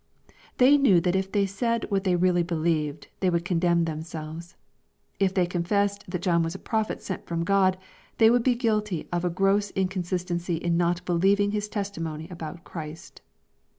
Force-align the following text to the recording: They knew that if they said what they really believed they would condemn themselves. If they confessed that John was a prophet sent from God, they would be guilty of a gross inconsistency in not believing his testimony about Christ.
They 0.57 0.79
knew 0.79 0.99
that 1.01 1.15
if 1.15 1.31
they 1.31 1.45
said 1.45 1.85
what 1.91 2.05
they 2.05 2.15
really 2.15 2.41
believed 2.41 3.07
they 3.19 3.29
would 3.29 3.45
condemn 3.45 3.85
themselves. 3.85 4.55
If 5.19 5.31
they 5.35 5.45
confessed 5.45 6.09
that 6.09 6.23
John 6.23 6.41
was 6.41 6.55
a 6.55 6.57
prophet 6.57 7.03
sent 7.03 7.27
from 7.27 7.43
God, 7.43 7.77
they 8.17 8.31
would 8.31 8.41
be 8.41 8.55
guilty 8.55 9.07
of 9.11 9.23
a 9.23 9.29
gross 9.29 9.69
inconsistency 9.75 10.55
in 10.55 10.75
not 10.75 11.05
believing 11.05 11.51
his 11.51 11.69
testimony 11.69 12.27
about 12.31 12.63
Christ. 12.63 13.21